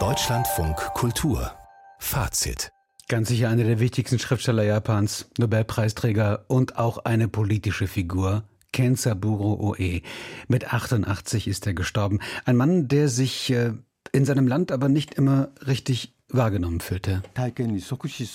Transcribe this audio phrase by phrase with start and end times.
[0.00, 1.52] Deutschlandfunk Kultur
[2.00, 2.72] Fazit
[3.06, 8.42] Ganz sicher einer der wichtigsten Schriftsteller Japans, Nobelpreisträger und auch eine politische Figur.
[8.72, 10.00] Kensaburo Oe.
[10.48, 12.18] Mit 88 ist er gestorben.
[12.44, 13.74] Ein Mann, der sich äh,
[14.10, 17.22] in seinem Land aber nicht immer richtig wahrgenommen fühlte.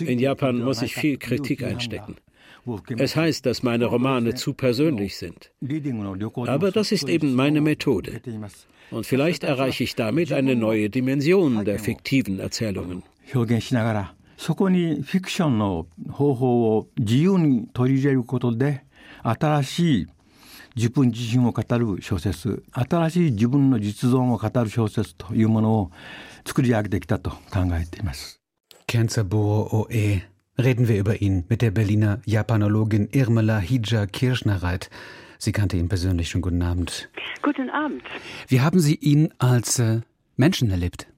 [0.00, 2.16] In Japan muss ich viel Kritik einstecken.
[2.97, 5.51] Es heißt, dass meine Romane zu persönlich sind.
[6.47, 8.21] Aber das ist eben meine Methode.
[8.91, 13.03] Und vielleicht erreiche ich damit eine neue Dimension der fiktiven Erzählungen.
[14.41, 18.83] そこにフィクションの方法を自由に取り入れることで
[19.21, 20.07] 新しい
[20.75, 25.91] 自分自身を語る小説新しい自分の実存を語る小説というものを
[26.43, 28.41] 作り上げてきたと考えています。
[30.58, 34.88] Reden wir über ihn mit der Berliner Japanologin Irmela Hija Kirschnerreit.
[35.38, 36.30] Sie kannte ihn persönlich.
[36.30, 37.10] Schon guten Abend.
[37.42, 38.02] Guten Abend.
[38.48, 40.00] Wie haben Sie ihn als äh,
[40.36, 41.08] Menschen erlebt?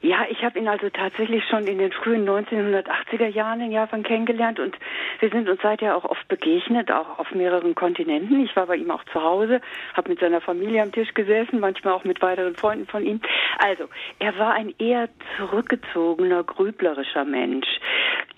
[0.00, 4.60] Ja, ich habe ihn also tatsächlich schon in den frühen 1980er Jahren in Japan kennengelernt
[4.60, 4.76] und
[5.18, 8.44] wir sind uns seither auch oft begegnet, auch auf mehreren Kontinenten.
[8.44, 9.60] Ich war bei ihm auch zu Hause,
[9.94, 13.20] habe mit seiner Familie am Tisch gesessen, manchmal auch mit weiteren Freunden von ihm.
[13.58, 13.88] Also,
[14.20, 17.66] er war ein eher zurückgezogener, grüblerischer Mensch.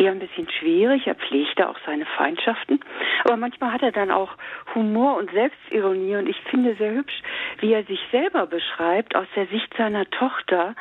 [0.01, 2.81] Eher ein bisschen schwierig, er pflegte auch seine Feindschaften,
[3.25, 4.31] aber manchmal hat er dann auch
[4.75, 6.17] Humor und Selbstironie.
[6.17, 7.21] Und ich finde sehr hübsch,
[7.59, 10.75] wie er sich selber beschreibt aus der Sicht seiner Tochter,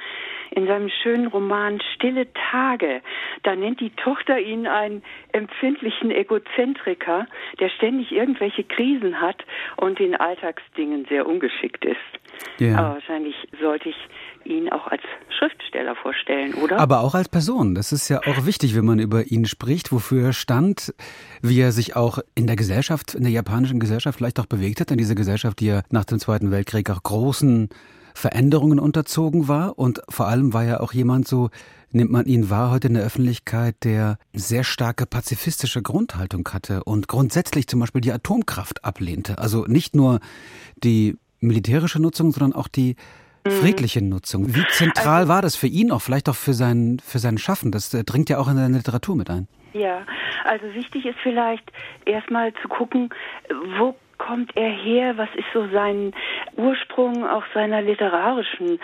[0.51, 3.01] in seinem schönen Roman Stille Tage.
[3.43, 7.27] Da nennt die Tochter ihn einen empfindlichen Egozentriker,
[7.59, 9.43] der ständig irgendwelche Krisen hat
[9.77, 11.97] und in Alltagsdingen sehr ungeschickt ist.
[12.59, 12.77] Ja.
[12.77, 13.95] Aber wahrscheinlich sollte ich
[14.45, 15.01] ihn auch als
[15.37, 16.79] Schriftsteller vorstellen, oder?
[16.79, 17.75] Aber auch als Person.
[17.75, 20.93] Das ist ja auch wichtig, wenn man über ihn spricht, wofür er stand,
[21.41, 24.91] wie er sich auch in der Gesellschaft, in der japanischen Gesellschaft vielleicht auch bewegt hat,
[24.91, 27.69] in dieser Gesellschaft, die ja nach dem Zweiten Weltkrieg auch großen
[28.19, 31.49] Veränderungen unterzogen war und vor allem war er auch jemand so,
[31.91, 37.07] nimmt man ihn wahr heute in der Öffentlichkeit, der sehr starke pazifistische Grundhaltung hatte und
[37.07, 39.37] grundsätzlich zum Beispiel die Atomkraft ablehnte.
[39.37, 40.19] Also nicht nur
[40.83, 42.95] die militärische Nutzung, sondern auch die
[43.45, 43.51] mhm.
[43.51, 44.53] friedliche Nutzung.
[44.53, 47.71] Wie zentral also, war das für ihn auch, vielleicht auch für sein, für sein Schaffen?
[47.71, 49.47] Das äh, dringt ja auch in seine Literatur mit ein.
[49.73, 50.05] Ja,
[50.43, 51.71] also wichtig ist vielleicht
[52.05, 53.09] erstmal zu gucken,
[53.77, 55.17] wo kommt er her?
[55.17, 56.13] Was ist so sein
[56.55, 58.79] Ursprung auch seiner literarischen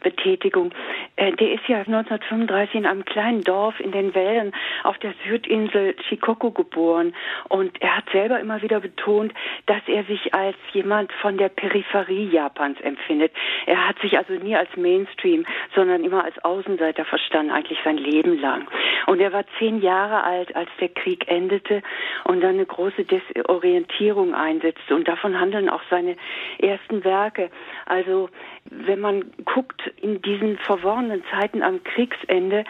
[0.00, 0.72] Betätigung?
[1.16, 4.52] Äh, der ist ja 1935 in einem kleinen Dorf in den Wäldern
[4.84, 7.14] auf der Südinsel Shikoku geboren
[7.48, 9.32] und er hat selber immer wieder betont,
[9.66, 13.32] dass er sich als jemand von der Peripherie Japans empfindet.
[13.66, 18.40] Er hat sich also nie als Mainstream, sondern immer als Außenseiter verstanden, eigentlich sein Leben
[18.40, 18.66] lang.
[19.06, 21.82] Und er war zehn Jahre alt, als der Krieg endete
[22.24, 24.94] und dann eine große Desorientierung einsetzte.
[24.94, 26.16] Und davon handeln auch seine
[26.58, 27.50] ersten Werke.
[27.86, 28.28] Also
[28.70, 32.64] wenn man guckt in diesen verworrenen Zeiten am Kriegsende,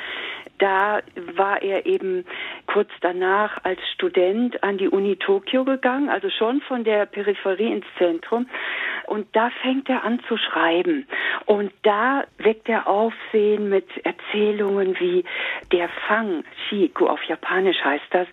[0.58, 1.00] da
[1.34, 2.24] war er eben
[2.66, 7.84] kurz danach als Student an die Uni Tokio gegangen, also schon von der Peripherie ins
[7.98, 8.48] Zentrum.
[9.06, 11.06] Und da fängt er an zu schreiben.
[11.44, 15.24] Und da weckt er Aufsehen mit Erzählungen wie
[15.72, 18.26] Der Fang, Shiku auf Japanisch heißt das,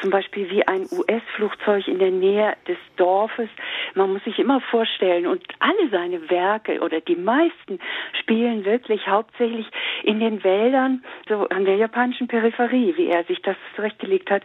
[0.00, 3.48] zum Beispiel wie ein US-Flugzeug in der Nähe des Dorfes.
[3.94, 7.78] Man muss sich immer vorstellen, und alle seine Werke oder die meisten
[8.20, 9.66] spielen wirklich hauptsächlich
[10.02, 14.42] in den Wäldern, so an der japanischen Peripherie, wie er sich das zurechtgelegt hat.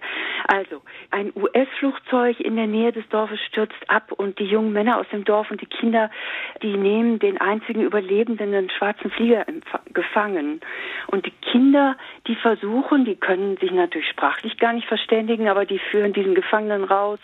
[0.47, 5.07] Also, ein US-Flugzeug in der Nähe des Dorfes stürzt ab und die jungen Männer aus
[5.11, 6.09] dem Dorf und die Kinder,
[6.61, 9.45] die nehmen den einzigen Überlebenden, den schwarzen Flieger,
[9.93, 10.61] gefangen.
[11.07, 15.79] Und die Kinder, die versuchen, die können sich natürlich sprachlich gar nicht verständigen, aber die
[15.79, 17.19] führen diesen Gefangenen raus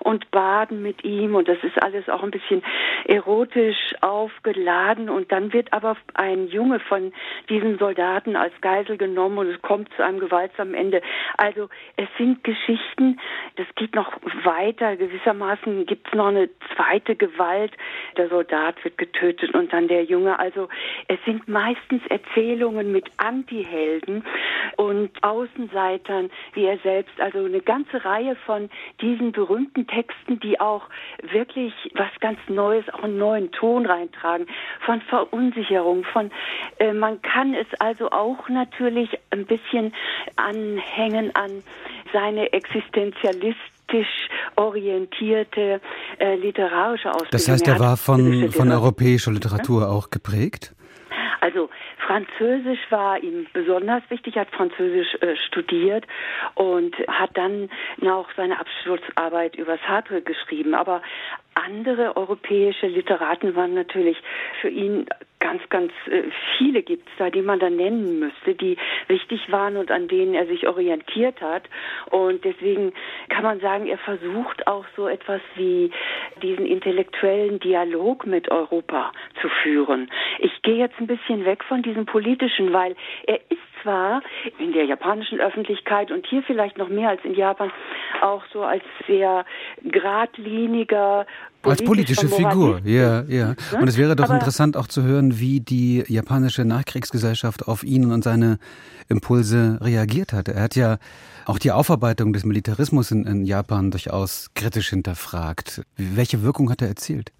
[0.00, 2.62] und baden mit ihm und das ist alles auch ein bisschen
[3.06, 7.12] erotisch aufgeladen und dann wird aber ein Junge von
[7.48, 11.02] diesen Soldaten als Geisel genommen und es kommt zu einem gewaltsamen Ende.
[11.36, 13.18] Also es sind Geschichten,
[13.56, 14.12] das geht noch
[14.44, 17.72] weiter, gewissermaßen gibt es noch eine zweite Gewalt,
[18.16, 20.38] der Soldat wird getötet und dann der Junge.
[20.38, 20.68] Also
[21.08, 24.24] es sind meistens Erzählungen mit Antihelden
[24.76, 28.70] und Außenseitern, wie er selbst, also eine ganze Reihe von
[29.00, 30.88] diesen berühmten Texten, die auch
[31.22, 34.46] wirklich was ganz Neues, auch einen neuen Ton reintragen,
[34.84, 36.30] von Verunsicherung, von
[36.78, 39.92] äh, man kann es also auch natürlich ein bisschen
[40.36, 41.62] anhängen an
[42.12, 45.80] seine existenzialistisch orientierte
[46.18, 47.30] äh, literarische Ausbildung.
[47.32, 50.74] Das heißt, er war von, von europäischer Literatur auch geprägt?
[51.42, 51.70] Also
[52.06, 56.06] Französisch war ihm besonders wichtig, hat Französisch äh, studiert
[56.54, 60.74] und hat dann noch seine Abschlussarbeit über Sartre geschrieben.
[60.74, 61.02] Aber
[61.64, 64.16] andere europäische Literaten waren natürlich
[64.60, 65.06] für ihn
[65.42, 66.22] ganz, ganz äh,
[66.56, 68.76] viele gibt es da, die man da nennen müsste, die
[69.08, 71.64] wichtig waren und an denen er sich orientiert hat.
[72.10, 72.92] Und deswegen
[73.28, 75.90] kann man sagen, er versucht auch so etwas wie
[76.42, 80.10] diesen intellektuellen Dialog mit Europa zu führen.
[80.38, 82.94] Ich gehe jetzt ein bisschen weg von diesem politischen, weil
[83.26, 84.22] er ist zwar
[84.58, 87.70] in der japanischen Öffentlichkeit und hier vielleicht noch mehr als in Japan
[88.22, 89.44] auch so als sehr
[89.82, 91.26] geradliniger
[91.64, 93.54] als politische Figur, ja, ja.
[93.78, 98.10] Und es wäre doch Aber interessant auch zu hören, wie die japanische Nachkriegsgesellschaft auf ihn
[98.10, 98.58] und seine
[99.08, 100.48] Impulse reagiert hat.
[100.48, 100.98] Er hat ja
[101.46, 105.82] auch die Aufarbeitung des Militarismus in, in Japan durchaus kritisch hinterfragt.
[105.96, 107.32] Welche Wirkung hat er erzielt?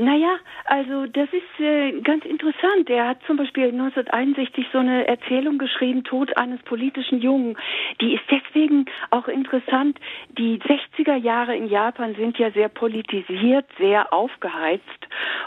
[0.00, 2.88] Naja, also das ist äh, ganz interessant.
[2.88, 7.58] Er hat zum Beispiel 1961 so eine Erzählung geschrieben, Tod eines politischen Jungen.
[8.00, 9.98] Die ist deswegen auch interessant.
[10.38, 14.99] Die 60er Jahre in Japan sind ja sehr politisiert, sehr aufgeheizt.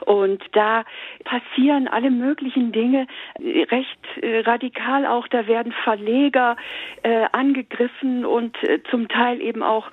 [0.05, 0.83] Und da
[1.23, 3.07] passieren alle möglichen Dinge
[3.39, 5.27] recht äh, radikal auch.
[5.27, 6.55] Da werden Verleger
[7.03, 9.89] äh, angegriffen und äh, zum Teil eben auch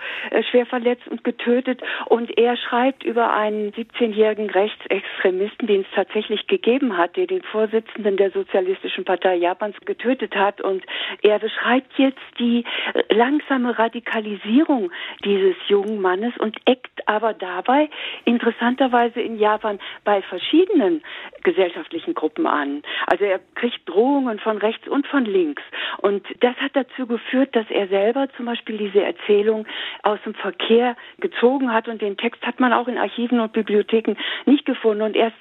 [0.50, 1.81] schwer verletzt und getötet.
[2.06, 8.17] Und er schreibt über einen 17-jährigen Rechtsextremisten, den es tatsächlich gegeben hat, der den Vorsitzenden
[8.17, 10.61] der Sozialistischen Partei Japans getötet hat.
[10.61, 10.84] Und
[11.22, 12.64] er beschreibt jetzt die
[13.11, 14.90] langsame Radikalisierung
[15.25, 17.88] dieses jungen Mannes und eckt aber dabei
[18.25, 19.59] interessanterweise in Japan
[20.04, 21.02] bei verschiedenen
[21.42, 22.82] gesellschaftlichen Gruppen an.
[23.06, 25.62] Also er kriegt Drohungen von rechts und von links.
[25.98, 29.66] Und das hat dazu geführt, dass er selber zum Beispiel diese Erzählung
[30.02, 34.16] aus dem Verkehr gezogen hat und den Text hat man auch in Archiven und Bibliotheken
[34.46, 35.02] nicht gefunden.
[35.02, 35.36] Und erst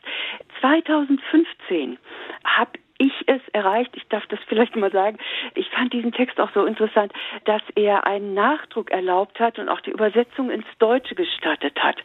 [0.62, 1.98] 2015
[2.44, 5.18] habe ich es erreicht, ich darf das vielleicht mal sagen,
[5.56, 7.12] ich fand diesen Text auch so interessant,
[7.46, 11.96] dass er einen Nachdruck erlaubt hat und auch die Übersetzung ins Deutsche gestattet hat.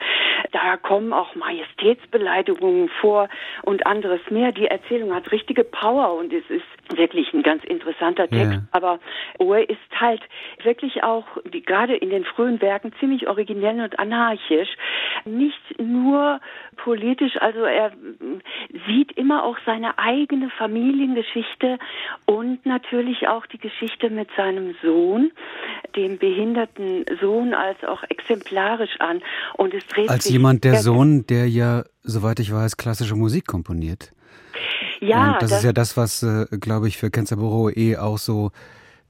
[0.52, 3.28] Da kommen auch Majestätsbeleidigungen vor
[3.62, 4.52] und anderes mehr.
[4.52, 6.64] Die Erzählung hat richtige Power und es ist
[6.94, 8.52] wirklich ein ganz interessanter Text.
[8.52, 8.62] Ja.
[8.70, 8.98] Aber
[9.38, 10.22] Owe ist halt
[10.62, 14.68] wirklich auch, die, gerade in den frühen Werken, ziemlich originell und anarchisch.
[15.24, 16.40] Nicht nur
[16.76, 17.92] politisch, also er
[18.86, 21.78] sieht immer auch seine eigene Familiengeschichte
[22.26, 25.32] und natürlich auch die Geschichte mit seinem Sohn,
[25.96, 29.22] dem behinderten Sohn, als auch exemplarisch an.
[29.56, 34.12] Und es dreht als jemand der Sohn, der ja, soweit ich weiß, klassische Musik komponiert.
[35.04, 38.18] Ja, und das, das ist ja das, was, äh, glaube ich, für Kenzaburo eh auch
[38.18, 38.50] so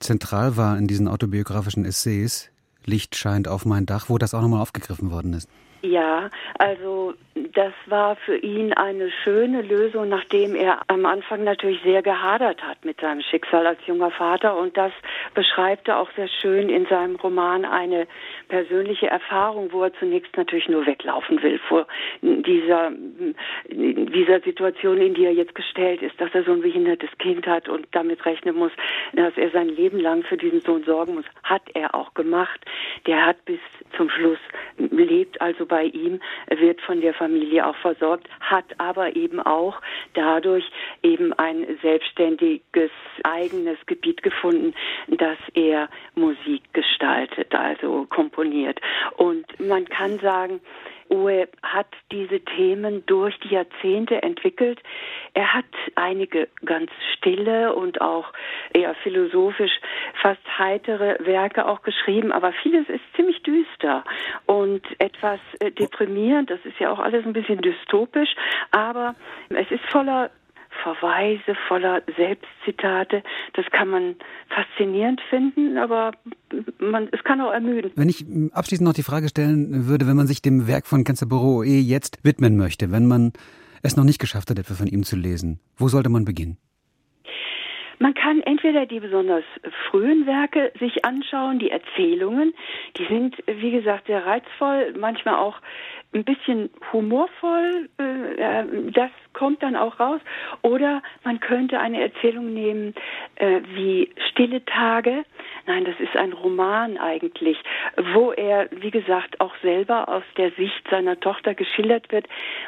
[0.01, 2.51] zentral war in diesen autobiografischen Essays.
[2.85, 5.49] Licht scheint auf mein Dach, wo das auch nochmal aufgegriffen worden ist.
[5.85, 7.13] Ja, also
[7.53, 12.83] das war für ihn eine schöne Lösung, nachdem er am Anfang natürlich sehr gehadert hat
[12.87, 14.57] mit seinem Schicksal als junger Vater.
[14.57, 14.93] Und das
[15.35, 18.07] beschreibt er auch sehr schön in seinem Roman eine
[18.49, 21.87] persönliche Erfahrung, wo er zunächst natürlich nur weglaufen will vor
[22.23, 22.93] dieser,
[23.71, 27.69] dieser Situation, in die er jetzt gestellt ist, dass er so ein behindertes Kind hat
[27.69, 28.73] und damit rechnen muss,
[29.13, 31.27] dass er sein Leben lang für diesen Sohn sorgen muss.
[31.43, 32.61] Hat er auch gemacht.
[33.07, 33.61] Der hat bis
[33.99, 34.39] zum Schluss
[34.79, 36.21] lebt also bei ihm,
[36.57, 39.81] wird von der Familie auch versorgt, hat aber eben auch
[40.13, 40.65] dadurch
[41.03, 42.93] eben ein selbstständiges
[43.25, 44.73] eigenes Gebiet gefunden,
[45.09, 48.81] dass er Musik gestaltet, also komponiert.
[49.17, 50.61] Und man kann sagen,
[51.11, 54.81] Uwe hat diese Themen durch die Jahrzehnte entwickelt.
[55.35, 55.65] Er hat
[56.05, 58.33] einige ganz stille und auch
[58.73, 59.73] eher philosophisch
[60.21, 64.05] fast heitere Werke auch geschrieben, aber vieles ist ziemlich düster
[64.47, 66.51] und etwas äh, deprimierend.
[66.51, 68.35] Das ist ja auch alles ein bisschen dystopisch,
[68.71, 69.15] aber
[69.49, 70.31] es ist voller
[70.83, 73.23] Verweise, voller Selbstzitate.
[73.55, 74.17] Das kann man
[74.49, 76.13] faszinierend finden, aber
[76.79, 77.93] man, es kann auch ermüden.
[77.95, 81.61] Wenn ich abschließend noch die Frage stellen würde, wenn man sich dem Werk von Kenzaburo
[81.61, 83.33] Oe jetzt widmen möchte, wenn man
[83.85, 86.59] es noch nicht geschafft hat, etwas von ihm zu lesen, wo sollte man beginnen?
[87.99, 89.45] Man kann entweder die besonders
[89.89, 92.53] frühen Werke sich anschauen, die Erzählungen,
[92.97, 95.61] die sind, wie gesagt, sehr reizvoll, manchmal auch
[96.13, 100.21] ein bisschen humorvoll, äh, das kommt dann auch raus.
[100.63, 102.95] Oder man könnte eine Erzählung nehmen
[103.37, 105.25] äh, wie Stille Tage.
[105.67, 107.59] Nein, das ist ein Roman eigentlich,
[108.13, 112.27] wo er, wie gesagt, auch selber aus der Sicht seiner Tochter geschildert wird,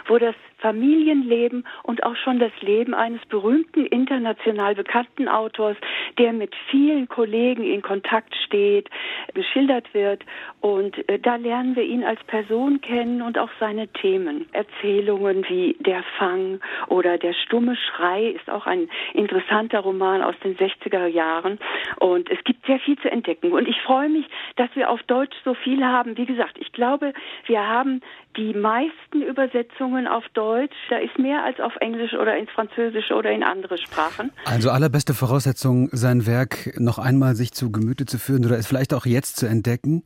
[0.08, 5.76] wo das Familienleben und auch schon das Leben eines berühmten international bekannten Autors,
[6.18, 8.88] der mit vielen Kollegen in Kontakt steht,
[9.34, 10.24] geschildert wird.
[10.60, 14.46] Und äh, da lernen wir ihn als Person kennen und auch seine Themen.
[14.52, 20.56] Erzählungen wie Der Fang oder Der stumme Schrei ist auch ein interessanter Roman aus den
[20.56, 21.58] 60er Jahren.
[22.00, 23.52] Und es gibt sehr viel zu entdecken.
[23.52, 26.16] Und ich freue mich, dass wir auf Deutsch so viel haben.
[26.16, 27.12] Wie gesagt, ich glaube,
[27.46, 28.00] wir haben
[28.36, 30.45] die meisten Übersetzungen auf Deutsch.
[30.88, 34.30] Da ist mehr als auf Englisch oder ins Französische oder in andere Sprachen.
[34.44, 38.94] Also allerbeste Voraussetzung, sein Werk noch einmal sich zu Gemüte zu führen oder es vielleicht
[38.94, 40.02] auch jetzt zu entdecken.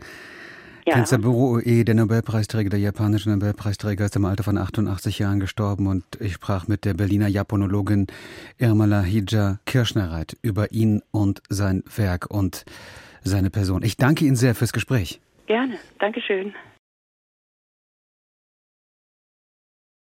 [0.87, 0.94] Ja.
[0.94, 6.04] Kensaburo Oe, der Nobelpreisträger, der japanische Nobelpreisträger, ist im Alter von 88 Jahren gestorben und
[6.20, 8.06] ich sprach mit der Berliner Japanologin
[8.59, 12.64] Irmala Hija Kirschnerreit über ihn und sein Werk und
[13.23, 13.82] seine Person.
[13.82, 15.20] Ich danke Ihnen sehr fürs Gespräch.
[15.47, 15.75] Gerne.
[15.99, 16.54] Dankeschön.